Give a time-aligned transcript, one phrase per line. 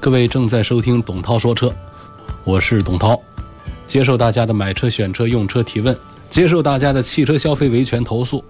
[0.00, 1.74] 各位正在收听董涛说车，
[2.44, 3.20] 我是董涛，
[3.84, 5.96] 接受大家的买车、选车、用车提问，
[6.30, 8.42] 接受大家的汽车消费维权投诉。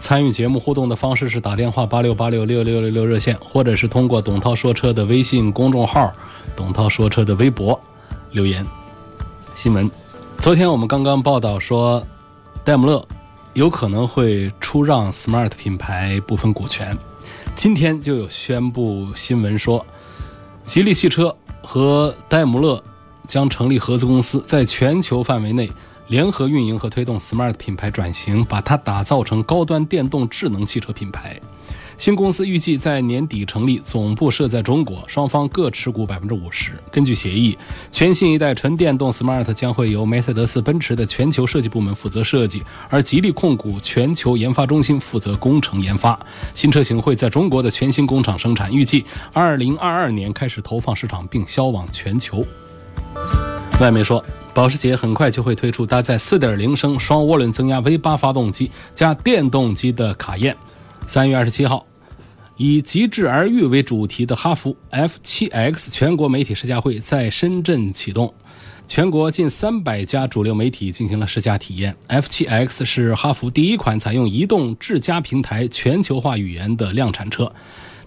[0.00, 6.12] 参与节目互动的方式是打电话八六八六六六六六热线，或者是通过董涛说车的微信公众号、
[6.56, 7.80] 董涛说车的微博
[8.32, 8.66] 留言。
[9.54, 9.88] 新闻，
[10.38, 12.04] 昨天我们刚刚报道说，
[12.64, 13.06] 戴姆勒
[13.52, 16.98] 有可能会出让 Smart 品牌部分股权，
[17.54, 19.86] 今天就有宣布新闻说。
[20.64, 22.82] 吉利汽车和戴姆勒
[23.26, 25.70] 将成立合资公司，在全球范围内
[26.08, 31.38] 联合运营和推动 Smart 品牌转型，把它打造成高端电动智能汽车品牌。
[32.02, 36.72] 新公司预计在年底成立，总部设在中国，双方各持股百分之五十。
[36.90, 37.56] 根据协议，
[37.92, 46.18] 全新一代纯电动 Smart 将会由梅赛德斯奔驰的全球设计部门负责设计，而吉利控股全球研发中心负责工程研发。
[46.56, 52.44] 新车型会在中国的全新工厂生产，预计二零二二年开始投放市场并销往全球。
[53.80, 54.20] 外媒说，
[54.52, 60.56] 保时捷很快就会推出搭载四点零升双涡轮增压 V 八发动机加电动机的卡宴。
[61.06, 61.86] 三月二十七号。
[62.64, 68.32] 以极致而育为主题的哈弗 F7X 全国媒体试驾会在深圳启动，
[68.86, 71.96] 全国近三百家主流媒体进行了试驾体验。
[72.06, 77.52] F7X 是哈弗第一款采用移动智家平台全球化语言的量产车，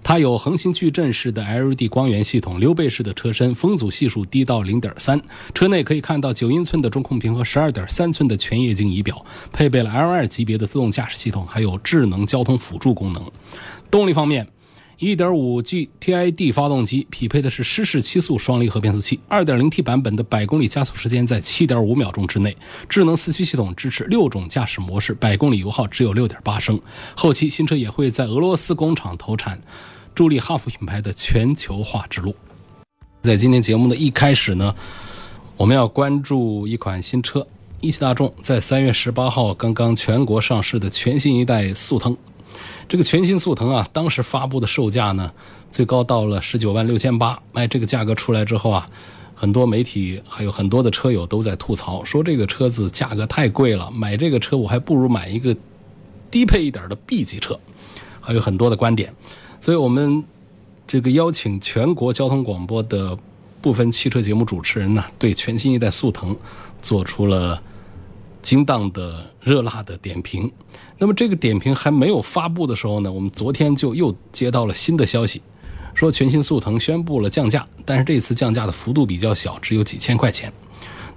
[0.02, 5.22] 它有横行矩阵式的 LED 光源系统、溜背式的车身，风阻系数低到零点三。
[5.54, 13.22] 车内可以看到九英寸的中控屏和十二点三寸的全液晶仪表，配备了 L2 级别的自动驾驶系统，还有智能交通辅助功能。
[13.96, 14.46] 动力方面
[15.00, 22.58] ，1.5G TID 发动机匹配的是湿式七速双离合变速器，2.0T 版本的百公里加速时间在7.5秒钟之内。
[22.90, 26.78] 智能四驱系统支持六种驾驶模式，百公里油耗只有6.8升。
[27.16, 29.58] 后期新车也会在俄罗斯工厂投产，
[30.14, 32.36] 助力哈弗品牌的全球化之路。
[33.22, 34.76] 在今天节目的一开始呢，
[35.56, 37.48] 我们要关注一款新车，
[37.80, 42.18] 一汽大众在3月18号刚刚全国上市的全新一代速腾。
[42.88, 45.32] 这个全新速腾啊，当时发布的售价呢，
[45.72, 47.40] 最高到了十九万六千八。
[47.54, 48.86] 哎，这个价格出来之后啊，
[49.34, 55.56] 很多媒体还有很多的车友都在吐槽，说这个车子价格太贵了，买这个车我还不如买一个
[56.30, 57.60] 低配一点的 B 级车。
[58.22, 59.14] 还有很多的观点，
[59.62, 60.24] 所以我们
[60.88, 63.16] 这个邀请全国交通广播的
[63.62, 66.36] 部分汽车节目主持人呢，对全新一代速腾
[66.82, 67.62] 做出了。
[68.46, 70.52] 精当的热辣的点评，
[71.00, 75.42] 那么这个点评还没有发布的时候呢，我们昨天就又接到了新的消息，
[75.96, 80.54] 说全新速腾宣布了降价，但是这次降价的幅度比较小，只有几千块钱。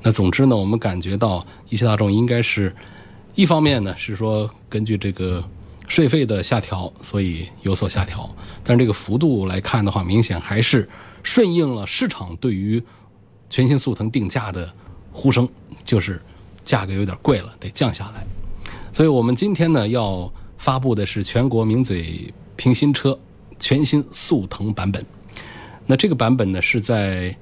[0.01, 2.75] 那总之呢，我们感觉到一汽大众应该是，
[3.35, 5.45] 一方面呢是说根据这个
[5.87, 8.35] 税费的下调，所以有所下调，
[8.65, 10.89] 但是这个幅度来看的话，明显还是
[11.23, 12.83] 顺应了市场对于
[13.51, 14.73] 全新速腾定价的
[15.13, 15.47] 呼声，
[15.85, 16.19] 就是。
[16.69, 18.27] 价格有点贵了，得降下来。
[18.93, 23.19] 所以我们今天呢要发布的是全国名嘴评新车
[23.59, 25.03] 全新速腾版本。
[25.87, 27.35] 那这个版本呢是在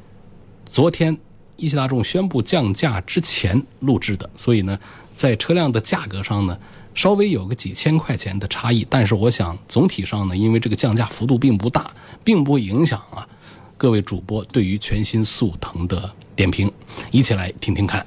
[0.64, 1.18] 昨天
[1.56, 4.78] 一汽大众宣布降价之前录制的，所以呢
[5.16, 6.56] 在车辆的价格上呢
[6.94, 8.86] 稍微有个几千块钱的差异。
[8.88, 11.90] 但是我想总体上呢，因为这个降价幅度并不大，
[12.22, 13.26] 并不影响啊
[13.76, 16.70] 各位主播对于全新速腾的点评。
[17.10, 18.06] 一起来听听看。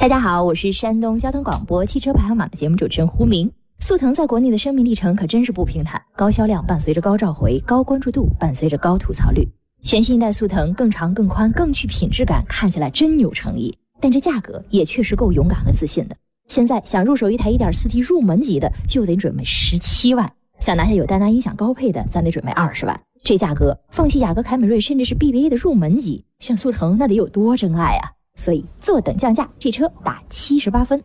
[0.00, 3.52] 大家好，我是山东交通广播汽车排行榜的节目主持人胡明。
[3.80, 9.46] 速腾在国内的生命历程可真是不平坦，高销量伴随着高召回，高关注度伴随着高吐槽率。
[9.82, 13.76] 全新一代速腾更长、更宽、更具品质感，看起来真有诚意。
[14.00, 16.16] 但这价格也确实够勇敢和自信的。
[16.48, 20.26] 现在想入手一台 1.4T 入门级的，就得准备十七万；
[20.60, 22.98] 想拿下有丹拿音响高配的，咱得准备二十万。
[23.22, 28.16] 这价格，放弃雅阁、凯美瑞，甚至是 BBA 的入门级，选速腾那得有多真爱啊！
[28.40, 30.98] 所以坐等降价，这车打七十八分。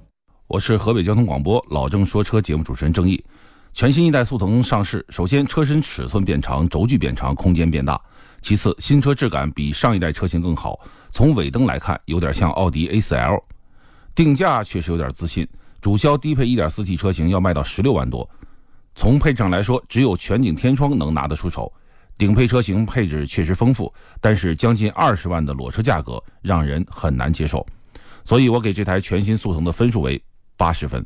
[0.48, 3.22] 我是河北交通广播老郑说车节目主持人郑毅。
[3.74, 8.00] 全新一代速腾上市，首先车身尺寸变长，轴距变长，空间变大。
[8.42, 10.80] 其次，新车质感比上一代车型更好。
[11.12, 13.44] 从尾灯来看，有点像奥迪 A4L。
[14.16, 15.46] 定价确实有点自信，
[15.82, 18.30] 主销低配 1.4T 车型要卖到十六万多。
[18.96, 21.70] 从配置上来说，只有全景天窗能拿得出手。
[22.18, 27.66] 顶配车型配置确实丰富，但是将近二十万的裸车价格让人很难接受，
[28.24, 30.22] 所以我给这台全新速腾的分数为
[30.56, 31.06] 八十分。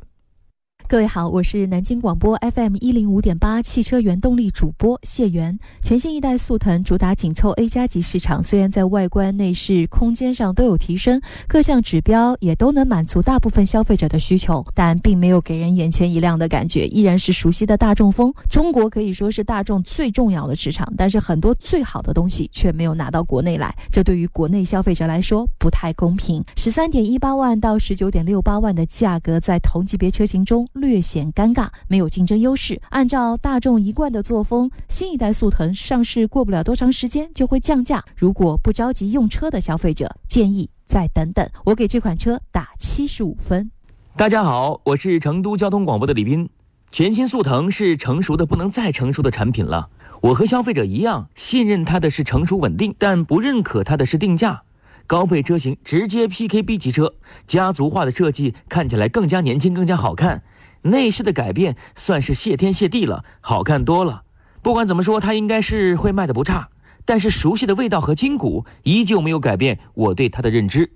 [0.90, 5.56] 各位好，我是南京广播 FM 一零五点八汽车原动力主播谢元。
[5.84, 18.34] 全新一代速腾主打紧凑 A 加级市场，虽然在外观、内饰、空间上都有提升，各项指标也都能满足大部分消费者的需求，但并没有给人眼前一亮的感觉，依然是熟悉的大众风。
[18.50, 26.44] 中国可以说是大众最重要的市场，但是很多最好的东西却没有拿到国内来，这对于国内消费者来说不太公平。
[26.56, 30.66] 十三点一八万到十九点六八万的价格，在同级别车型中。
[30.80, 32.80] 略显尴尬，没有竞争优势。
[32.88, 38.02] 按照大众一贯的作风，新一代速腾上市过不了多长时间就会降价。
[38.16, 41.48] 如果不着急用车的消费者，建议再等等。
[41.66, 43.70] 我给这款车打七十五分。
[44.16, 46.48] 大家好，我是成都交通广播的李斌。
[46.90, 49.90] 全新速腾是成熟的不能再成熟的产品了。
[50.22, 54.62] 我和消费者一样，信任它的是成熟稳定，但不认可它的是定价。
[55.06, 57.14] 高配车型直接 PK B 级车，
[57.46, 60.42] 家族化的设计看起来更加年轻，更加好看。
[60.82, 64.22] 内饰的改变算是谢天谢地了，好看多了。
[64.62, 66.68] 不管怎么说，它应该是会卖的不差。
[67.04, 70.92] 但是熟悉的味道和筋骨依旧没有改变我对它的认知。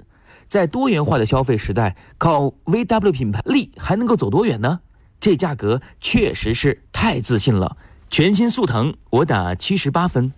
[0.46, 4.80] 在多元化的消费时代，靠 VW 品牌力还能够走多远呢？
[5.18, 7.76] 这价格确实是太自信了。
[8.10, 10.32] 全新速腾，我打七十八分。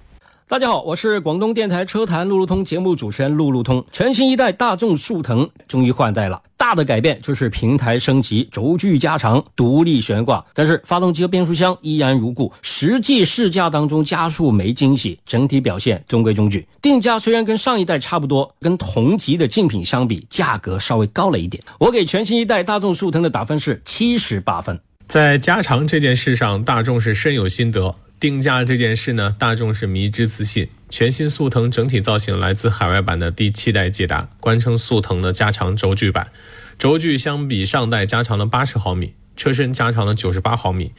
[0.48, 3.84] 大家好，我是广东电台车坛路路通节目主持人路路通。
[3.90, 12.52] 全新一代大众速腾终于换代了，大的改变就是平台升级、轴距加长、独立悬挂，但是发动机和变速箱依然如故。
[12.62, 16.64] 实际试驾当中加速没惊喜，整体表现中规中矩。
[16.80, 21.60] 定价虽然跟上一代差不多，跟同级的竞品相比，价格稍微高了一点。
[21.80, 24.78] 我给全新一代大众速腾的打分是七十八分。
[25.08, 27.96] 在加长这件事上，大众是深有心得。
[28.18, 30.68] 定价这件事呢，大众是迷之自信。
[30.88, 36.30] 全新速腾整体造型来自海外版的第七代捷达，官称速腾的加长轴距版，
[36.78, 40.92] 轴距相比上代加长了八十毫米，车身加长了九十八毫米。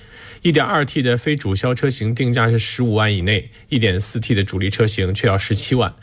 [0.44, 5.96] 1.2T 的非主销车型定价是十五万以内，1.4T 的主力车型却要十七万。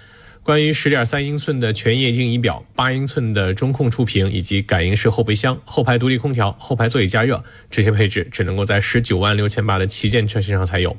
[0.45, 10.99] 关于十点三英寸的全液晶仪表、八英寸的中控触屏以及感应式后备箱、后排独立空调、后排座椅加热，这些配置只能够在十九万六千八的旗舰车型上才有。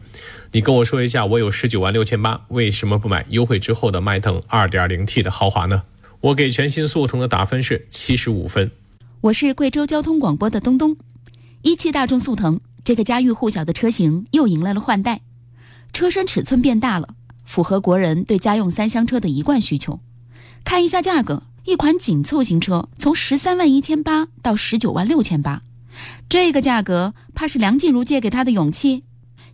[0.51, 5.83] 你跟我说一下，我有十九万六千八，为什么不买优惠之后的迈腾二点零 T 的豪华呢？
[6.21, 8.71] 我给全新速腾的打分是七十五分。
[9.21, 10.97] 我是贵州交通广播的东东。
[11.61, 15.21] 一汽大众速腾这个家喻户晓的车型又迎来了换代，
[15.93, 17.09] 车身尺寸变大了。
[17.45, 19.99] 符合国人对家用三厢车的一贯需求。
[20.63, 25.61] 看一下价格，一款紧凑型车从十三万一千八到十九万六千八，
[26.27, 29.03] 这个价格怕是梁静茹借给他的勇气。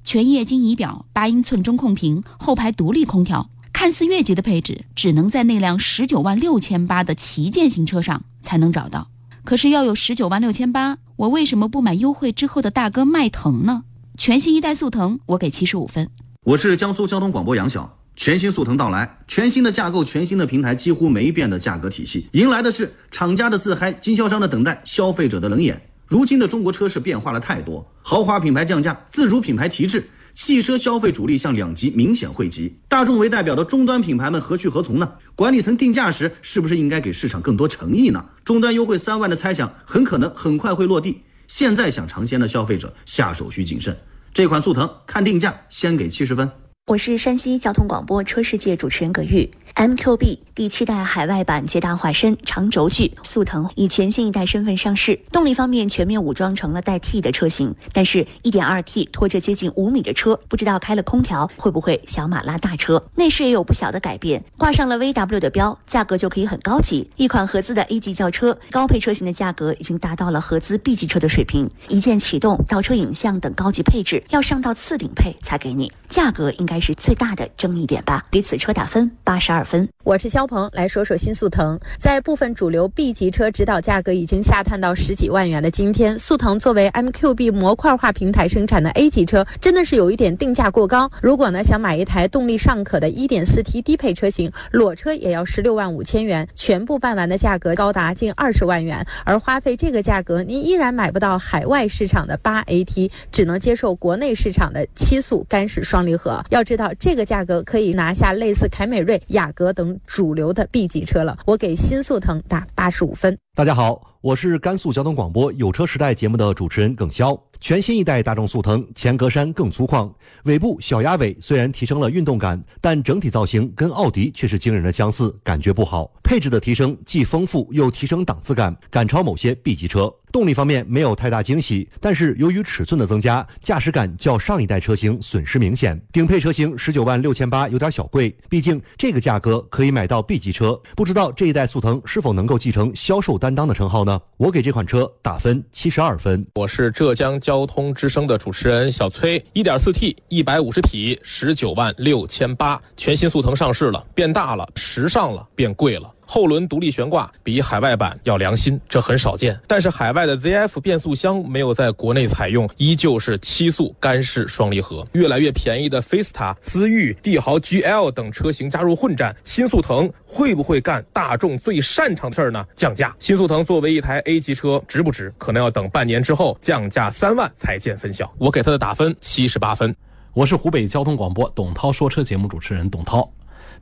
[0.04, 9.10] 全液晶仪表、八英寸中控屏、后排独立空调，看似越级的配置，只能在那辆十九万六千八的旗舰型车上才能找到。
[9.44, 13.84] 可是要有十九万六千八，我为什么不买优惠之后的大哥迈腾呢？
[14.18, 16.10] 全新一代速腾，我给七十五分。
[16.44, 25.80] 我是江苏交通广播杨晓，全新速腾到来，全新的架构，全新的平台，几乎没变的价格体系，迎来的是厂家的自嗨，经销商的等待，消费者的冷眼。
[26.08, 32.76] 如今的中国车市变化了太多，豪华品牌降价，自主品牌提质，汽车消费主力向两极明显汇集。
[32.88, 35.12] 大众为代表的终端品牌们何去何从呢？
[35.36, 38.26] 管理层定价时是不是应该给市场更多诚意呢？
[38.44, 43.96] 终端优惠三万的猜想很可能很快会落地，现在想尝鲜的消费者下手需谨慎。
[44.34, 46.50] 这款速腾看定价，先给七十分。
[46.92, 49.50] 我是山西交通广播车世界主持人葛玉。
[49.74, 63.02] MQB 第七代海外版捷达化身长轴距速腾以全新一代身份上市，动力方面全面武装成了带 T 的车型，但是 1.2T 拖着接近五米的车，不知道开了空调会不会小马拉大车。
[63.16, 67.10] 内饰也有不小的改变，挂上了 VW 的标，价格就可以很高级。
[67.16, 78.26] 一款合资的 A 级轿车，高配车型的价格已经达到了合资 B 级车的水平，一键启动、倒车影像等高级配置要上到次顶配才给你，价格应该是最大的争议点吧。
[78.30, 79.62] 给此车打分八十二。
[79.64, 81.80] 分，我是肖鹏，来说说新速腾。
[82.00, 91.10] 在部分主流 B 级车指导价格已经下探到十几万元的今天，速腾作为 MQB 模块化平台生产的 A 级车，真的是有一点定价过高。
[91.22, 99.06] 如果呢想买一台动力尚可的 1.4T 低配车型，裸车也要十六万五千元，全部办完的价格高达近二十万元。
[99.24, 106.44] 而花费这个价格，您依然买不到海外市场的八 AT，只能接受国内市场的七速干式双离合。
[106.50, 109.52] 要要知道，这个价格可以拿下类似凯美瑞、雅。
[109.54, 113.38] 阁等主流的 B 级车了，我给新速腾打八十五分。
[113.54, 117.38] 大家好，我是甘肃交通广播《有车时代》节目的主持人耿潇。
[117.60, 120.12] 全新一代大众速腾前格栅更粗犷，
[120.46, 126.12] 尾部小鸭尾虽然提升了运动感，但整体造型跟奥迪却是惊人的相似，感觉不好。
[126.24, 130.12] 配置的提升既丰富又提升档次感，赶超某些 B 级车。
[130.32, 136.02] 动力方面没有太大惊喜，但是由于尺寸的增加，驾驶感较上一代车型损失明显。
[136.14, 140.82] 顶配车型十九万六千八有点小贵，毕竟这个价格可以买到 B 级车。
[140.96, 144.22] 不知道这一代速腾是否能够继承销售担当的称号呢？
[144.38, 146.46] 我给这款车打分七十二分。
[146.54, 156.08] 我是浙江交通之声的主持人小崔，一点四 T，一百五十匹，十九万六千八，全新速腾上市了，变大了，时尚了，变贵了。
[156.34, 159.60] 后轮独立悬挂比海外版要良心，这很少见。
[159.68, 165.06] 但是海外的 ZF 变速箱没有在国内采用，依旧是七速干式双离合。
[165.12, 172.66] 越来越便宜的菲斯塔、思域、帝豪 GL 等车型加入混战，新速腾会不会干大众最擅长的事儿呢？
[172.78, 173.14] 降价。
[173.20, 175.34] 新速腾作为一台 A 级车，值不值？
[175.38, 178.34] 可能要等半年之后降价三万才见分晓。
[178.38, 179.94] 我给它的打分七十八分。
[180.32, 183.30] 我是湖北交通广播董涛说车节目主持人董涛。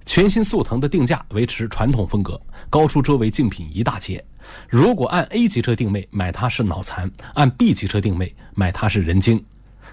[0.06, 2.40] 全新速腾的定价维持传统风格，
[2.70, 4.24] 高出周围竞品一大截。
[4.68, 9.44] 如果按 A 级车定位买它是脑残，按 B 级车定位买它是人精。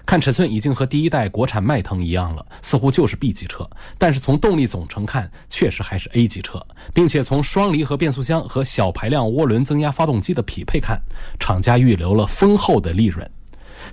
[0.05, 3.69] 看尺寸已经和第一代国产迈腾一样了，似乎就是 B 级车。
[3.97, 10.97] 但是从动力总成看，确实还是 A 级车，并且从双离合变速箱和小排量涡轮增压发动机的匹配看，
[11.39, 13.29] 厂家预留了丰厚的利润。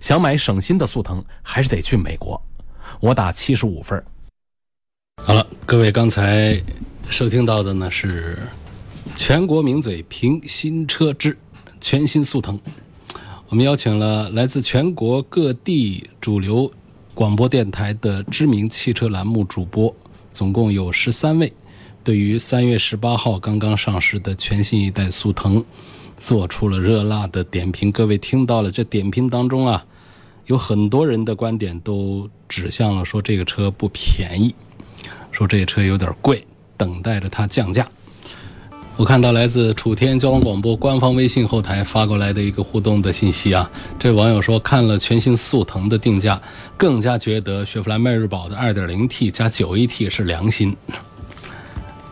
[0.01, 2.41] 想买省心的速腾，还是得去美国。
[3.01, 4.03] 我打七十五分。
[5.27, 6.63] 好了，各位刚才
[7.09, 8.37] 收听到的呢是
[9.17, 11.35] 全国名嘴评新车之
[11.81, 12.61] 全新速腾。
[13.49, 16.71] 我们邀请了来自全国各地主流
[17.15, 19.97] 广播电台的知名汽车栏目主播，
[20.31, 21.51] 总共有十三位，
[22.05, 25.65] 对于三月十八号刚刚上市的全新一代速腾
[26.19, 27.91] 做出了热辣的点评。
[27.91, 29.87] 各位听到了，这点评当中啊，
[30.49, 34.55] 有很多人的观点都指向了说这个车不便宜。
[35.35, 37.85] 说这车有点贵，等待着它降价。
[38.97, 46.41] 我看到来自楚天交通广播官方微信后台发过来的一个互动的信息啊，这网友说看了全新速腾的定价，
[46.77, 50.77] 更加觉得雪佛兰迈锐宝的 2.0T 加 9AT 是良心。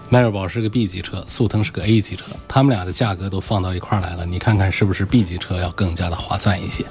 [0.09, 6.85] 迈锐宝是个 B 级车，速腾是个 A 级车，他们俩的价格都放到一块来了，你看看是不是 B 级车要更加的划算一些？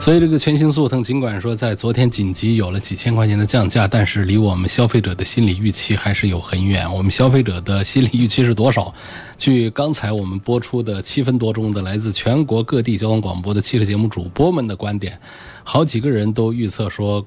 [0.00, 6.90] 所以，这个全新速腾尽管说在昨天紧急有了几千块钱的降价，但是离我们消费者的心理预期还是有很远。
[6.90, 8.94] 我们消费者的心理预期是多少？
[9.36, 15.20] 据刚才我们播出的七分多钟的来自全国各地交通广播的汽车节目主播们的观点，
[15.62, 17.26] 好几个人都预测说，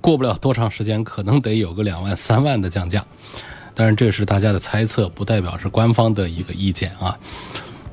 [0.00, 3.02] 过不了多长时间，可能得有个两万、三万的降价。
[3.74, 7.16] 当然，这是大家的猜测，不代表是官方的一个意见啊。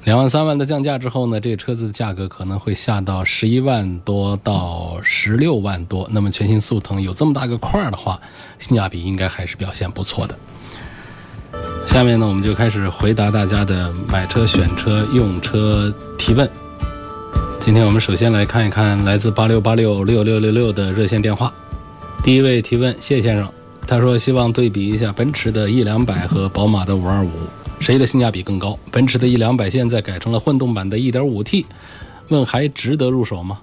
[0.09, 6.09] 两万三万的降价之后呢，这个车子的价格可能会下到十一万多到十六万多。
[6.11, 8.19] 那么全新速腾有这么大个块儿的话，
[8.57, 10.35] 性价比应该还是表现不错的。
[11.85, 16.49] 下面呢，我们就开始回答大家的买车、选车、用车提问。
[17.59, 21.53] 今天我们首先来看一看来自八六八六六六六六的热线电话。
[22.23, 23.47] 第一位提问，谢先生，
[23.85, 27.29] 他说希望对比一下奔驰的 E 两百和宝马的五二五。
[27.79, 28.77] 谁的性价比更高？
[28.91, 31.65] 奔驰的 E 两百现在改成了混动版的 1.5T，
[32.27, 33.59] 问还值得入手吗？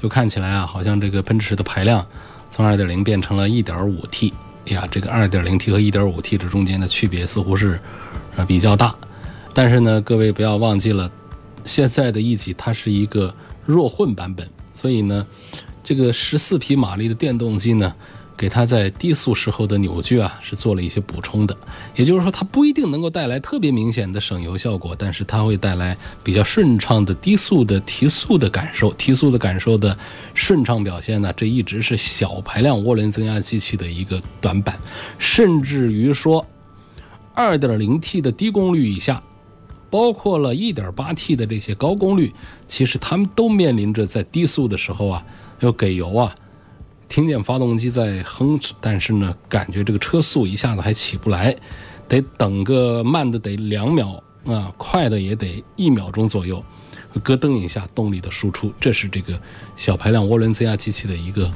[0.00, 2.06] 就看起来啊，好像这个奔驰的排量
[2.50, 4.32] 从2.0变成了 1.5T，
[4.66, 7.80] 哎呀，这个 2.0T 和 1.5T 这中间的区别似乎是
[8.36, 8.94] 呃比较大。
[9.54, 11.10] 但是呢，各位不要忘记了，
[11.64, 13.34] 现在的 E 级它是一个
[13.64, 15.26] 弱混版本，所以呢，
[15.82, 17.94] 这个14匹马力的电动机呢。
[18.36, 21.56] 给它在低速时候的扭矩啊，是做了一些补充的。
[21.94, 28.92] 也就是说，它不一定能够带来特别明显的省油效果，但是它会带来比较顺畅的低速的提速的感受。
[28.94, 29.96] 提速的感受的
[30.34, 34.76] 顺畅表现呢，这一直是小排量涡轮增压机器的一个短板。
[35.18, 36.44] 甚至于说
[37.34, 39.22] ，2.0T 的低功率以下，
[39.88, 42.32] 包括了 1.8T 的这些高功率，
[42.66, 45.24] 其实它们都面临着在低速的时候啊，
[45.60, 46.34] 要给油啊。
[47.08, 51.56] 听见发动机在哼，但是呢，感觉这个车速一下子还起不来，
[52.08, 56.62] 得等个慢的得两秒啊，快的也得一秒钟左右，
[57.22, 59.40] 咯噔一下动力的输出，这是这个
[59.76, 61.50] 小排量涡轮增压机器的一个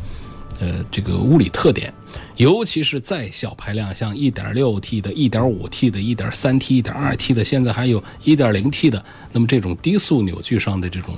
[0.61, 1.93] 呃这个物理特点。
[2.37, 11.15] 尤其是再小排量，像 1.6T 的、1.5T 的、1.3T、1.2T 的，现在还有一点零 T 的，那么这种低速扭矩上的这种。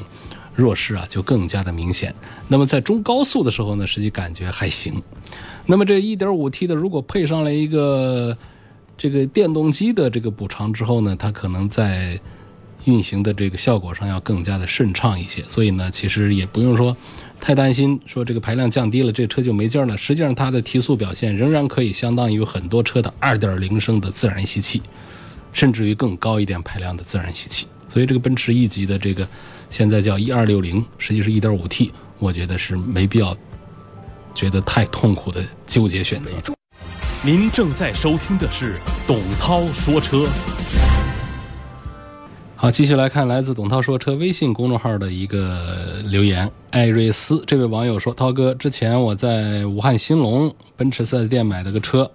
[0.54, 2.14] 弱势啊，就更加的明显。
[2.49, 5.02] 那么在中高速的时候呢，实际感觉还行。
[5.66, 8.37] 那么这 1.5T 的，如果配上了一个
[8.99, 12.21] 这个电动机的这个补偿之后呢，它可能在
[12.85, 15.44] 运行的这个效果上要更加的顺畅一些。
[15.49, 16.97] 所以呢，其实也不用说
[17.40, 19.97] 太担心，说这个排量降低了，这车就没劲儿了。
[19.97, 24.82] 实际上，它的提速表现仍然可以相当于很多车的2.0升的自然吸气，
[25.52, 27.66] 甚至于更高一点排量的自然吸气。
[27.88, 29.26] 所以，这个奔驰 E 级的这个
[29.73, 33.35] 现在叫一二六零实际是一点五 T，我觉得是没必要
[34.35, 36.35] 觉得太痛苦的纠结选择。
[37.25, 38.76] 您正在收听的是
[39.07, 40.26] 董涛说车。
[42.55, 52.09] 好，继续来看来自董涛说车微信公众号的一个留言，艾瑞斯这位网友说：“涛哥，之前我在武汉兴隆奔驰 4S 店买了个车，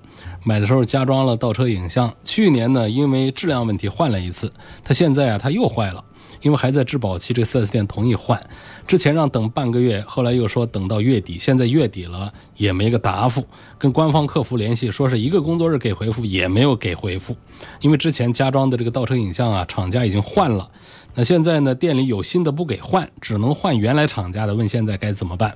[0.44, 6.04] 买的时候加装了倒车影像，去年呢因为质量问题换了一次，它现在啊它又坏了。”
[6.48, 8.42] 因为还在质保期，这四 S 店同意换，
[8.88, 13.46] 之前让等半个月，后来又说等到月底，现在月底了也没个答复，
[13.78, 17.36] 跟官方客服联系，说是一个工作日给回复，也没有给回复。
[17.82, 20.72] 因为之前加装的这个倒车影像啊，厂家已经换了，
[21.16, 25.54] 那现在呢店里有新的不给换，只能换原来厂家的，问现在该怎么办？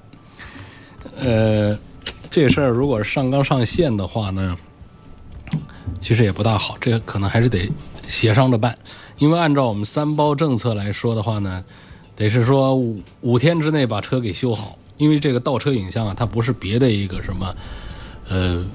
[1.17, 1.79] 呃，
[2.29, 4.53] 这事儿如果上纲上线的话呢，
[6.01, 7.71] 其实也不大好，这个可能还是得
[8.05, 8.77] 协商着办。
[9.22, 11.63] 因为按照我们三包政策来说的话呢，
[12.16, 14.80] 得是说五五天之内把车给修好。
[14.98, 17.56] 因为这个倒车影像啊，它不是别的一个什么，
[18.30, 18.66] 呃，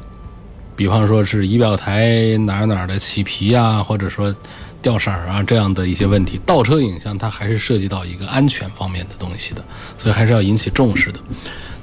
[0.76, 4.32] 比方说是仪表台哪哪的起皮啊，或者说
[4.80, 6.40] 掉色儿啊这样的一些问题。
[6.46, 9.64] 倒车影像它还是涉及到一个安全方面的东西的，
[9.98, 11.18] 所以还是要引起重视的。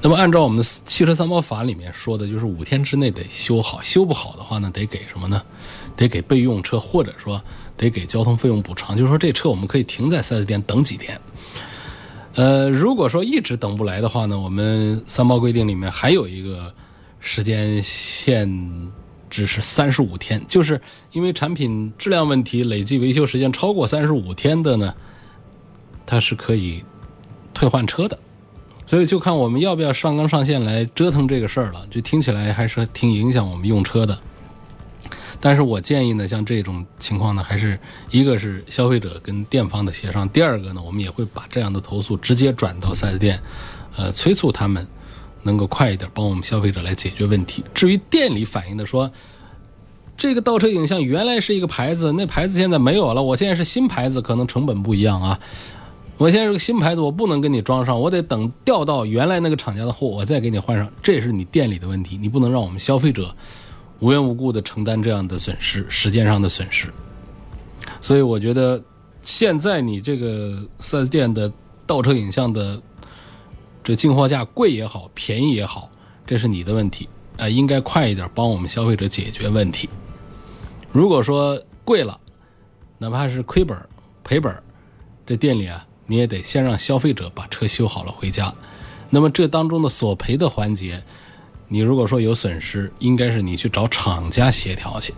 [0.02, 5.42] 那么按照我们的汽车三包法里面说的，就是五天之内得修好，修不好的话呢，得给什么呢？
[5.96, 7.42] 得给备用车，或者说。
[7.76, 11.20] 得给交通费用补偿，就是说这车我们可以停在 4S 店等几天。
[12.36, 16.74] 呃，如果说一直等不来的话呢，我们三包规定里面还有一个
[17.20, 18.92] 时间限
[19.30, 24.94] 制是三十五天，就是因为产品质量问题，累计维修时间超过三十五天的呢，
[26.06, 26.84] 它是可以
[27.54, 28.18] 退换车的。
[28.86, 34.20] 所以就看我们要不要上纲上线来折腾这个事儿了，就听起来还是挺影响我们用车的。
[35.46, 37.78] 但是我建议呢，像这种情况呢，还是
[38.10, 43.42] 一个是消费者跟店方的协商，第二个呢，我们也会把这样的投诉直接转到 4S 店，
[43.98, 44.88] 呃，催促他们
[45.42, 47.62] 能够快一点帮我们消费者来解决问题。
[47.74, 49.12] 至于店里反映的说，
[50.16, 55.38] 这个倒车影像原来是一个牌子，那牌子现在没有了，我现在是新牌子，可能成本不一样啊。
[56.18, 63.36] 我现在是个新牌子，我不能跟你装上，我得等调到原来那个厂家的货，我再给你换上，这是你店里的问题，你不能让我们消费者。
[64.00, 66.88] 无缘无故的承担这样的损失，时间上的损失，
[68.02, 68.82] 所以我觉得
[69.22, 71.50] 现在你这个 4S 店的
[71.86, 72.82] 倒车影像的
[73.82, 75.90] 这进货价贵也好，便宜也好，
[76.26, 79.88] 这是你的问题，呃，应该快一点帮我们消费者解决问题。
[80.92, 82.20] 如果说贵了，
[82.98, 83.78] 哪怕是亏本
[84.24, 84.54] 赔本
[85.26, 88.54] 这店里啊，你也得先让消费者把车修好了回家。
[89.10, 91.02] 那么这当中的索赔的环节。
[91.74, 95.12] 你如果说有损失，应该是你去找厂家协调去，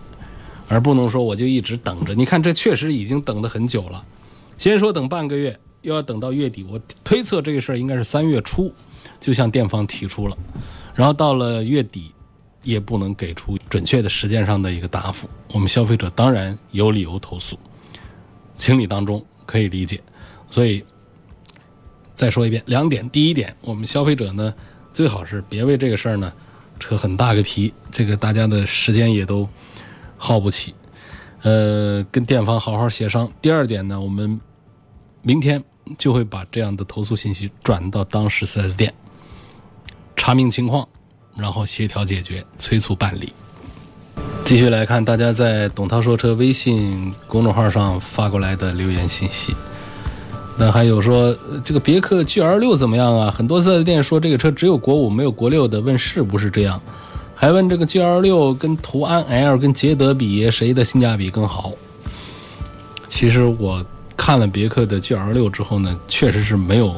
[0.68, 2.14] 而不能说我就一直等着。
[2.14, 4.02] 你看，这确实已经等得很久了。
[4.56, 6.64] 先说等半个月，又要等到月底。
[6.70, 8.72] 我推测这个事儿应该是三月初
[9.20, 10.38] 就向店方提出了，
[10.94, 12.10] 然后到了月底
[12.62, 15.28] 也不能给出准确的时间上的一个答复。
[15.52, 17.58] 我们消费者当然有理由投诉，
[18.54, 20.00] 情理当中可以理解。
[20.48, 20.82] 所以
[22.14, 24.54] 再说一遍，两点：第一点，我们消费者呢
[24.90, 26.32] 最好是别为这个事儿呢。
[26.78, 29.48] 车很大个皮，这个大家的时间也都
[30.16, 30.74] 耗不起，
[31.42, 33.30] 呃，跟店方好好协商。
[33.40, 34.40] 第二点呢，我们
[35.22, 35.62] 明天
[35.98, 38.92] 就会把这样的投诉信息转到当时 4S 店，
[40.16, 40.88] 查明情况，
[41.36, 43.32] 然后协调解决，催促办理。
[44.44, 49.54] 继续来看大家在“董涛说车”微信公众号上发过来的留言信息。
[50.58, 53.30] 那还有说这个别克 GL 六怎么样啊？
[53.30, 56.80] 很多四 S 店说这个车只有国五没有国六的，问是不是这样？
[57.34, 61.72] 还问这个 GL 六跟途安 L 跟捷德比谁的性价比更好？
[63.06, 63.84] 其实我
[64.16, 66.94] 看了别克的 GL 六之后呢，确实是没有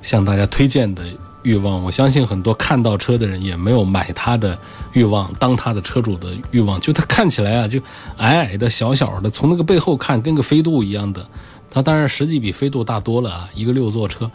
[0.00, 1.02] 向大家推荐的
[1.42, 1.82] 欲望。
[1.82, 4.56] 我相信很多看到车的人也没有买它的
[4.92, 6.78] 欲望，当它的车主的欲望。
[6.80, 7.80] 就它看起来啊，就
[8.18, 11.26] 矮矮的小小的，从那个背后看跟个飞度一样的。
[11.74, 14.30] 它当然实际比飞度大多了啊，一个六座车。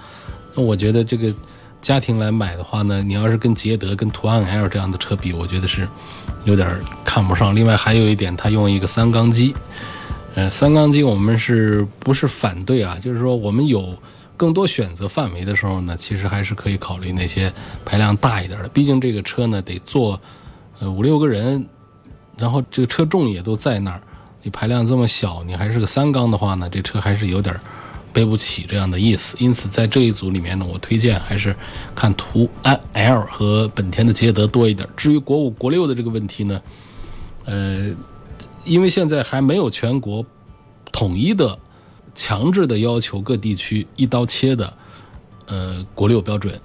[0.53, 1.33] 那我觉得这个
[1.79, 5.87] 家庭来买的话呢，你要是跟捷德、跟途安 L 这样的车比，我觉得是
[6.43, 6.69] 有点
[7.05, 7.55] 看不上。
[7.55, 9.55] 另外还有一点，它用一个三缸机，
[10.35, 12.97] 呃，三缸机我们是不是反对啊？
[13.01, 13.95] 就是说我们有
[14.35, 17.49] 更多选择范围的时候呢，其实还是可以考虑那些
[17.85, 18.67] 排量大一点的。
[18.67, 20.19] 毕竟这个车呢得坐
[20.79, 21.65] 呃五六个人，
[22.37, 24.01] 然后这个车重也都在那儿。
[24.41, 27.53] 你排量这么小，你还是个三缸的话呢，这车还是有点
[28.13, 29.35] 背不起这样的意思。
[29.39, 31.55] 因此，在这一组里面呢，我推荐还是
[31.93, 34.87] 看途安 L 和本田的捷德多一点。
[34.95, 36.61] 至于国五、国六的这个问题呢，
[37.45, 37.91] 呃，
[38.63, 40.25] 因为现在还没有全国
[40.91, 41.59] 统一的、
[42.15, 44.73] 强制的要求各地区一刀切的
[45.47, 46.57] 呃国六标准，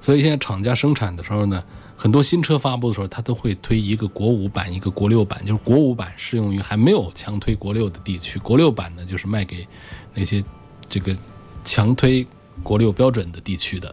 [0.00, 1.62] 所以现在厂家生产的时候呢。
[2.06, 5.44] 很多新车发布的时候，它都会推一个国五版，一个国六版。
[5.44, 9.66] 就是国五版适用于还没有强推国六的地区，国六版呢就是卖给
[10.14, 10.40] 那些
[10.88, 11.16] 这个
[11.64, 12.24] 强推
[12.62, 13.92] 国六标准的地区的。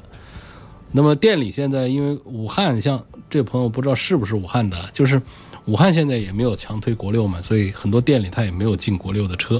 [0.91, 5.19] 那么店里现在因为武汉，像这朋友不知道是不是武汉的，就是
[5.65, 9.59] 武汉现在也没有强推国六嘛，所以很多店里他也没有进国六的车，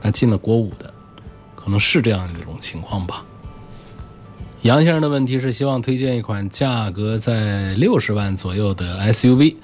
[0.00, 0.94] 那进了国五的，
[1.56, 3.24] 可能是这样一种情况吧。
[4.62, 9.54] 杨先生的问题是希望推荐一款价格在六十万左右的 SUV。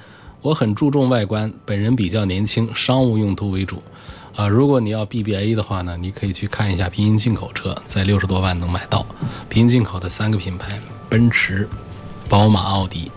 [0.41, 3.83] 我很注重外观，本人比较年轻，商务用途为主。
[4.37, 9.05] 啊，如果你要 BBA 的话呢，你可以去看一下平行进口车，在六十多万能买到
[9.49, 10.79] 平行进口的三个品牌：
[11.09, 11.69] 奔驰、
[12.29, 13.11] 宝马、奥迪。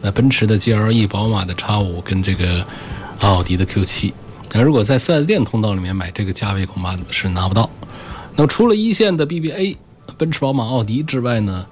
[0.00, 2.64] 那奔驰的 GLE、宝马的 X5 跟这个
[3.20, 4.10] 奥迪的 Q7。
[4.54, 7.68] 那如果在 4S 店通道里面买这个价位，恐怕是拿不到。
[8.36, 9.76] 那么除了一线的 BBA。
[10.16, 11.66] 奔驰、宝马、奥迪之外呢，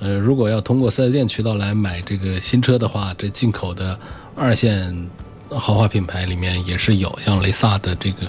[0.00, 3.98] 呃，如果要通过 4S 店渠道来买这个新车的话，这进口的
[4.34, 5.08] 二线
[5.48, 8.26] 豪华品牌里面也是有，像雷萨的这个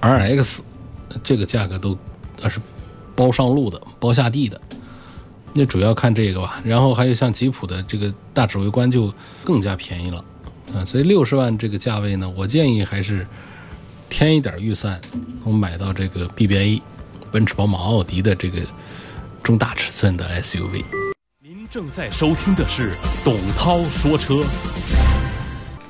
[0.00, 0.58] RX，
[1.22, 1.96] 这个价格都
[2.48, 2.60] 是
[3.14, 4.60] 包上路的、包下地的。
[5.52, 9.12] 那主要看这个吧，然后还有像吉普的这个大指挥官就
[9.44, 10.24] 更加便宜了
[10.74, 13.26] 啊，所以六十万这个价位呢，我建议还是
[14.08, 15.00] 添一点预算，
[15.44, 16.80] 我买到这个 BBA。
[17.30, 18.60] 奔驰、宝马、奥迪的这个
[19.42, 20.84] 中大尺寸的 SUV。
[21.42, 24.42] 您正在收听的是董涛说车。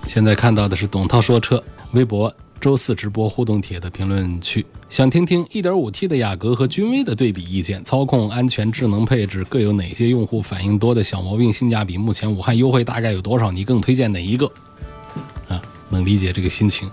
[0.07, 11.53] 现在看到的是董涛说车微博周四直播互动帖的评论区，想听听 1.5T 的雅阁和君威的对比意见，操控、安全、智能配置各有哪些用户反映多的小毛病？
[11.53, 13.51] 性价比目前武汉优惠大概有多少？
[13.51, 14.47] 你更推荐哪一个？
[15.49, 16.91] 啊，能理解这个心情。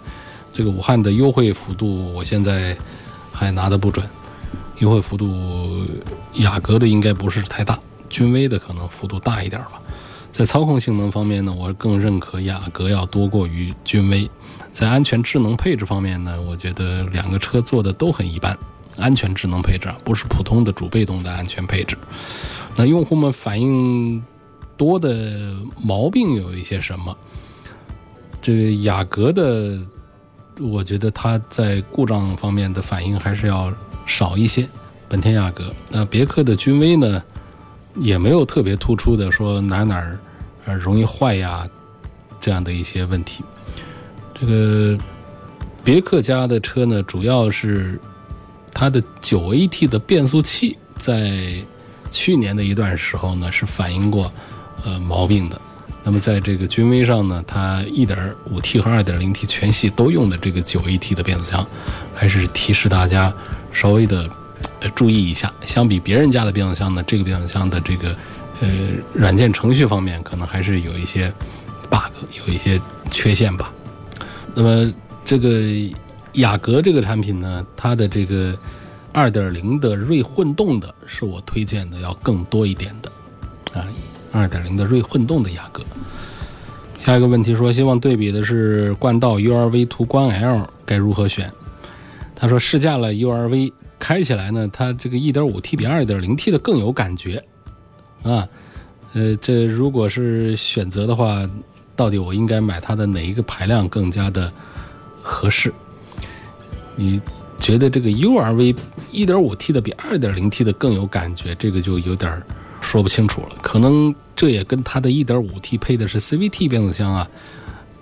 [0.53, 2.77] 这个武汉的优惠幅度，我现在
[3.33, 4.07] 还拿得不准。
[4.79, 5.85] 优惠幅度，
[6.33, 9.81] 雅阁的应该不是太大，君威的可能幅度大一点吧。
[10.31, 14.29] 在操控性能方面呢，我更认可雅阁要多过于君威。
[14.71, 18.55] 在安全智能配置方面呢，我觉得两个车做的都很一般。
[18.97, 21.97] 安全智能配置啊，不是普通的主被动的安全配置。
[22.75, 24.23] 那用户们反映
[24.75, 27.17] 多的毛病有一些什么？
[28.39, 29.79] 这个雅阁的，
[30.59, 33.73] 我觉得它在故障方面的反应还是要。
[34.08, 34.67] 少一些，
[35.08, 35.72] 本田雅阁。
[35.89, 37.22] 那别克的君威呢，
[37.96, 40.17] 也没有特别突出的说哪哪儿
[40.65, 41.67] 呃容易坏呀
[42.41, 43.43] 这样的一些问题。
[44.34, 44.98] 这个
[45.84, 48.00] 别克家的车呢，主要是
[48.72, 51.56] 它的九 AT 的变速器在
[52.10, 54.32] 去年的一段时候呢是反映过
[54.86, 55.60] 呃毛病的。
[56.04, 61.67] 那么在这个君威上呢，它 1.5T 和 2.0T 全系都用的这个九 AT 的变速箱，
[62.15, 63.34] 还是提示大家。
[63.71, 64.30] 稍微的，
[64.80, 68.15] 呃，注意一下，相比别人家的变速箱呢，这个变速箱的这个，
[68.62, 68.67] 呃，
[69.13, 71.32] 软件程序方面可能还是有一些
[71.89, 72.12] bug，
[72.45, 72.80] 有一些
[73.12, 73.71] 缺陷吧。
[74.56, 74.91] 那么
[75.23, 75.62] 这个
[76.34, 78.58] 雅阁这个产品呢，它的这个
[79.13, 83.12] 2.0的锐混动的是我推荐的要更多一点的，
[83.80, 83.86] 啊
[84.34, 85.84] ，2.0的锐混动的雅阁。
[87.03, 91.51] 下一个问题说，希望对比的是冠道、URV、途观 L，该如何选？
[92.39, 97.43] 他说试驾了 URV，开起来呢，它这个 1.5T 比 2.0T 的更有感觉，
[98.21, 98.47] 啊，
[99.13, 101.50] 呃，这如果是选择的话，
[101.95, 104.54] 到底我应该买它的哪一个排量更加的
[105.23, 105.73] 合适？
[106.95, 107.19] 你
[107.60, 108.76] 觉得这个 URV
[109.12, 111.56] 1.5T 的比 2.0T 的更有感觉？
[111.56, 112.39] 这个就有点
[112.82, 113.56] 说不清楚了。
[113.63, 117.28] 可能这也跟它的 1.5T 配的是 CVT 变速箱啊，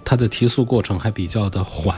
[0.04, 1.96] 它的提速过程还比较的缓。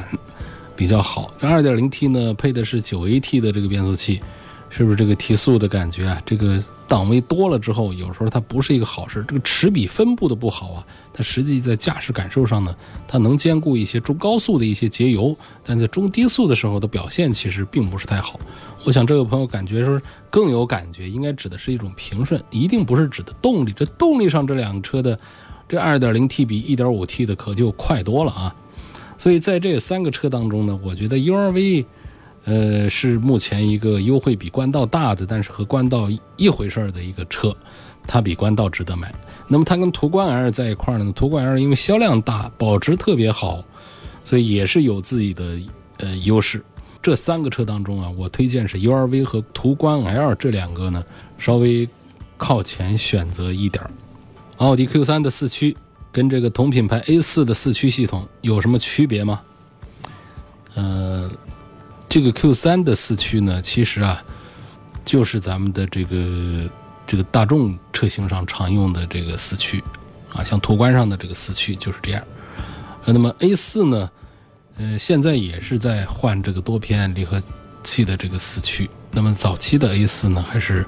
[0.77, 4.21] 比较好，二点零 T 呢配的是九 AT 的这个变速器，
[4.69, 6.21] 是不是这个提速的感觉啊？
[6.23, 9.25] 这个档位多了之后，有时候它不是一个好事。
[9.27, 12.73] 这个齿比分布的不好啊，它实际在驾驶感受上呢，
[13.07, 18.39] 它能兼顾一些中高速的一些节油，但在中低速的时候的表现其实并不是太好。
[18.85, 23.73] 我想这位朋友感觉说更有感觉，应该指的是一种平顺，一定不是指的动力。
[23.75, 25.19] 这动力上这两车的
[25.67, 28.55] 这二点零 T 比一点五 T 的可就快多了啊。
[29.17, 31.86] 所以在这三个车当中呢，我觉得 URV，
[32.45, 37.56] 呃，是目前一个优惠比冠道大的，但是和冠道一回事儿的一个车，
[38.06, 39.13] 它比冠道值得买。
[39.47, 43.63] 那么它跟途观 L 在一块儿呢，途观 L 因为销量大，保值特别好，
[44.23, 45.58] 所以也是有自己的
[45.97, 46.63] 呃优势。
[47.01, 51.03] 这三个车当中啊，我推荐是 URV 和途观 L 这两个呢，
[51.38, 51.88] 稍微
[52.38, 53.89] 靠前选择一点儿。
[54.58, 55.75] 奥迪 Q3 的四驱
[56.17, 59.39] 跟这个同品牌 A 四的四驱系统有什么区别吗？
[60.73, 61.30] 呃，
[62.10, 64.23] 这个 Q 三的四驱呢，其实啊，
[65.06, 66.67] 就是咱们的这个
[67.06, 69.84] 这个大众车型上常用的这个四驱
[70.34, 72.23] 啊，像途观上的这个四驱就是这样。
[73.06, 74.10] 呃，那么 A 四呢，
[74.77, 77.39] 呃，现在也是在换这个多片离合
[77.84, 78.89] 器的这个四驱。
[79.12, 80.84] 那么早期的 A 四呢，还是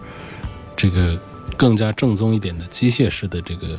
[0.76, 1.16] 这个
[1.56, 3.78] 更加正宗一点的机械式的这个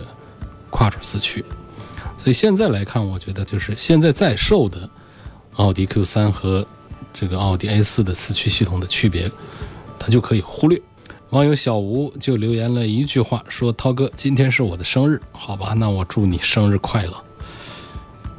[0.70, 1.44] 跨转四驱。
[2.16, 4.88] 所以现在来看，我觉得就是现在在售的
[5.56, 6.66] 奥迪 Q3 和
[7.12, 9.30] 这个奥迪 A4 的四驱系统的区别，
[9.98, 10.80] 它就可以忽略。
[11.30, 17.14] 网友小吴就留言了一句话，说：“涛哥，今天是我的生日，好吧，那我祝你生日快乐。”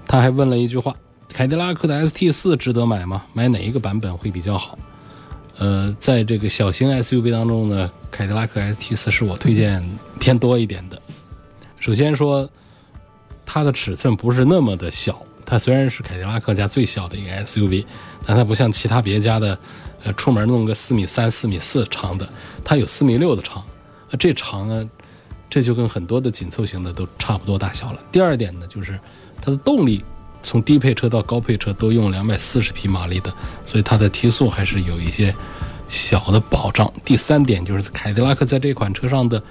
[0.05, 0.93] 他还问了一句话
[1.33, 3.23] ：“凯迪拉克的 ST 四值得买吗？
[3.33, 4.77] 买哪一个版本会比较好？”
[5.57, 9.81] 呃，在这个小型 SUV 当中呢，凯迪拉克 ST 四是我推荐
[10.19, 11.00] 偏多一点的。
[11.81, 12.47] 首先说，
[13.43, 17.83] 它的尺寸不是那么的小，它虽然是凯迪拉克家最小的一个 SUV，
[18.23, 19.57] 但它不像其他别家的，
[20.03, 22.29] 呃，出门弄个四米三、四米四长的，
[22.63, 23.63] 它有四米六的长。
[24.11, 24.87] 那这长呢，
[25.49, 27.99] 这就跟很多的紧凑型的都差不多大小了。
[28.11, 28.99] 第二点呢，就是
[29.41, 30.05] 它的动力。
[30.43, 33.31] 从低配车到高配车都用两百四十匹马力的，
[33.63, 35.31] 所以它的提速还是有一些
[35.87, 36.91] 小的保障。
[37.05, 39.43] 第三点就是凯迪拉克在这款车上的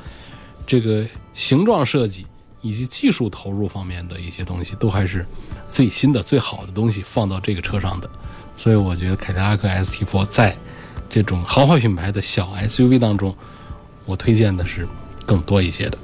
[0.70, 1.04] 这个
[1.34, 2.24] 形状设计
[2.60, 5.26] 以及技术投入方面的一些东西，都还是
[5.68, 8.08] 最新的、最好的东西放到这个车上的。
[8.56, 10.56] 所以我觉得凯迪拉克 ST4 在
[11.08, 13.34] 这种豪华品牌的小 SUV 当中，
[14.06, 14.86] 我推荐的是
[15.26, 15.98] 更多一些的。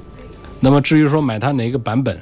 [0.59, 2.19] 那么至于说买它哪个版本？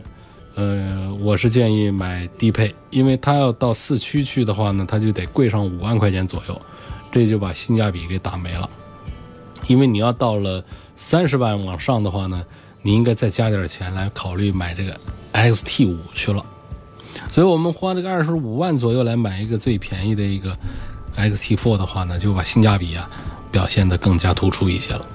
[0.53, 6.61] 呃，我是建议买低配，因为它要到四驱去的话呢，它就得贵上五万块钱左右，
[7.11, 8.69] 这就把性价比给打没了。
[9.65, 10.63] 因为你要到了
[10.97, 12.43] 三十万往上的话呢，
[12.81, 14.99] 你应该再加点钱来考虑买这个
[15.33, 16.45] XT 五去了。
[17.31, 20.57] 所以我们花这个二十五万左右来买一个最便宜的一个
[21.17, 23.09] XT Four 的话呢，就把性价比啊
[23.51, 25.05] 表现得更加突出一些了。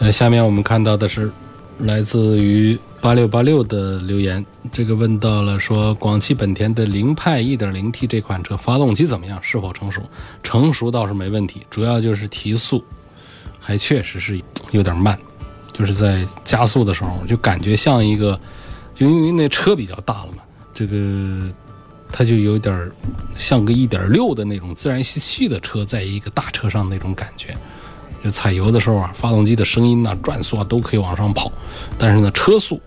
[0.00, 1.30] 呃，下面我们看到的是
[1.78, 2.78] 来自于。
[3.02, 9.42] 八六八六的留言，这个问到了说，广汽本田的凌派 1.0T 这款车发动机怎么样？
[9.42, 10.02] 是否成熟？
[10.42, 12.84] 成熟倒是没问题，主要就是提速，
[13.70, 15.16] 还确实是有点慢，
[15.72, 18.36] 就是在加速的时候就感觉像一个，
[18.96, 20.42] 就因为那车比较大了嘛，
[20.74, 21.48] 这个
[22.10, 22.90] 它就有点
[23.38, 27.56] 像个1.6的那种自然吸气的车，在一个大车上那种感觉。
[28.24, 31.52] 就踩油的时候啊，发动机的声音呐、转速啊都可以往上跑，
[31.96, 32.80] 但是呢，车速。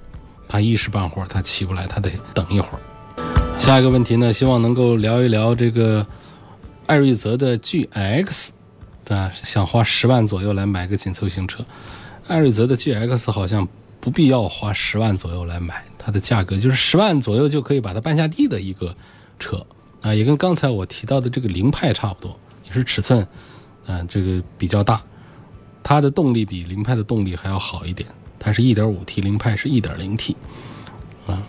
[0.50, 3.24] 它一时半会儿它起不来，它得等一会儿。
[3.58, 6.06] 下一个问题呢，希望能够聊一聊这个
[6.88, 8.50] 艾瑞泽的 GX，
[9.10, 11.66] 啊，想花十万左右来买个紧凑型车。
[12.28, 13.68] 艾瑞泽的 GX 好像
[14.00, 18.96] 不必要花十万左右来买，它的价格就是十万左右就可以把它办下地的一个
[19.39, 19.66] 车
[20.02, 23.26] 啊，也跟刚才我提到的这个凌派差不多，也是尺寸，
[23.88, 25.02] 嗯，这个比较大，
[25.82, 28.08] 它的动力比凌派的动力还要好一点。
[28.39, 30.36] 它是 1.5T，凌派是 1.0T，
[31.28, 31.42] 啊，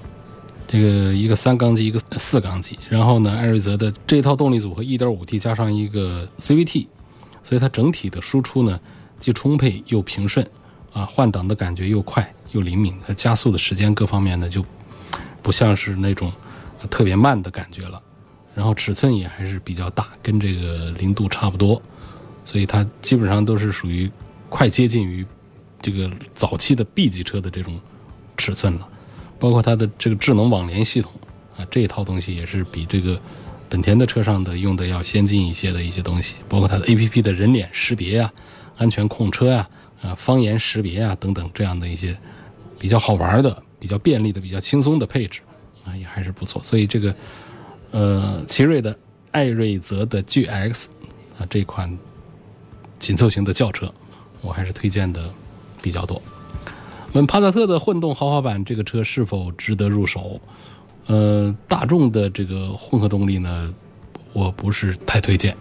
[0.67, 6.87] 这个一个三缸机，一个四缸机，然后呢，艾瑞泽的这套动力组合 1.5T 加上一个 CVT，
[7.45, 8.81] 所以它整体的输出呢
[9.21, 10.45] 既充沛又平顺，
[10.93, 14.65] 啊，换挡的感觉又快又灵敏，它加速的时间各方面呢就
[15.41, 16.33] 不像是那种
[16.91, 18.03] 特别慢的感觉了，
[18.57, 21.81] 然后尺寸也还是比较大，跟这个零度差不多，
[22.45, 24.11] 所以它基本上都是属于
[24.49, 25.25] 快接近于。
[25.83, 27.79] 这个早期的 B 级车的这种
[28.39, 28.89] 尺寸了，
[29.39, 31.13] 包括它的这个智能网联系统
[31.59, 33.21] 啊，这一套东西也是比这个
[33.75, 38.33] 本田的车上的用的要先进一些的一些东西，包括它的 APP 的人脸识别呀、
[38.77, 39.69] 安全控车呀、
[40.01, 42.17] 啊方言识别啊等等这样的一些
[42.79, 45.41] 比较好玩的、比较便利的、比较轻松的配置
[45.85, 46.63] 啊，也还是不错。
[46.63, 47.13] 所以这个
[47.91, 48.97] 呃，奇瑞的
[49.33, 50.85] 艾瑞泽的 GX
[51.37, 51.99] 啊这款
[53.01, 53.93] 紧凑型的轿车，
[54.41, 55.29] 我还是推荐的。
[55.83, 56.23] 比较多。
[57.13, 60.41] 问帕萨特的混动豪华版这个车是否值得入手？
[61.07, 63.73] 呃，大众的这个混合动力呢，
[64.33, 65.57] 我不是太推荐。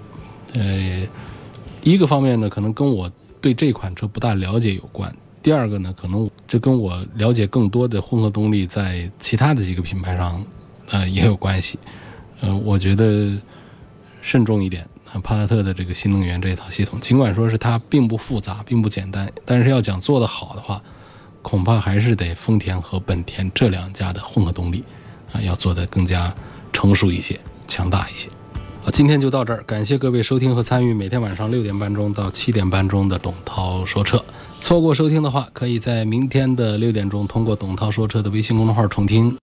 [0.54, 1.06] 呃，
[1.82, 10.44] 一个方面呢，可能跟我对这款车不大了解有关；第二个呢，可能这跟我了解更多的混合动力在其他的几个品牌上，
[10.92, 11.78] 呃，也有关系。
[12.42, 13.38] 嗯，我觉得
[14.22, 14.88] 慎重一点。
[15.22, 20.82] 帕萨特的这个新能源这一套系统，尽管说是它并不复杂，并不简单，但是要讲做得好的话，
[21.44, 24.84] 恐怕还是得丰田和本田这两家的混合动力
[25.34, 26.34] 啊，要做的更加
[26.72, 28.30] 成熟一些，强大一些。
[28.86, 34.24] 啊，今天就到这儿，感谢各位收听和参与每天晚上六点半钟到七点半钟的董涛说车。
[34.60, 39.38] 错过收听的话，可以在明天的六点钟通过董涛说车的微信公众号重听。